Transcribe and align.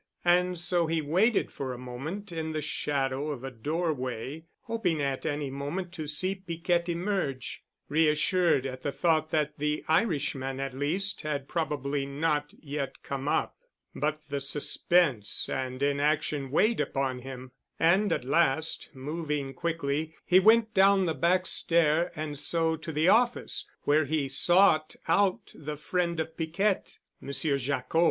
And 0.25 0.57
so 0.57 0.87
he 0.87 0.99
waited 0.99 1.51
for 1.51 1.73
a 1.73 1.77
moment 1.77 2.31
in 2.31 2.53
the 2.53 2.61
shadow 2.63 3.29
of 3.29 3.43
a 3.43 3.51
doorway, 3.51 4.45
hoping 4.61 4.99
at 4.99 5.27
any 5.27 5.51
moment 5.51 5.91
to 5.91 6.07
see 6.07 6.33
Piquette 6.33 6.89
emerge, 6.89 7.61
reassured 7.87 8.65
at 8.65 8.81
the 8.81 8.91
thought 8.91 9.29
that 9.29 9.59
the 9.59 9.85
Irishman 9.87 10.59
at 10.59 10.73
least 10.73 11.21
had 11.21 11.47
probably 11.47 12.07
not 12.07 12.51
yet 12.59 13.03
come 13.03 13.27
up. 13.27 13.55
But 13.93 14.21
the 14.27 14.41
suspense 14.41 15.47
and 15.47 15.83
inaction 15.83 16.49
weighed 16.49 16.81
upon 16.81 17.19
him, 17.19 17.51
and 17.79 18.11
at 18.11 18.25
last, 18.25 18.89
moving 18.95 19.53
quickly, 19.53 20.15
he 20.25 20.39
went 20.39 20.73
down 20.73 21.05
the 21.05 21.13
back 21.13 21.45
stair 21.45 22.11
and 22.15 22.39
so 22.39 22.75
to 22.75 22.91
the 22.91 23.07
office, 23.07 23.69
where 23.83 24.05
he 24.05 24.27
sought 24.27 24.95
out 25.07 25.51
the 25.53 25.77
friend 25.77 26.19
of 26.19 26.35
Piquette, 26.35 26.97
Monsieur 27.21 27.59
Jacquot. 27.59 27.99